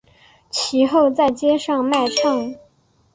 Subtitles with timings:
[0.49, 2.55] 其后在街上卖唱。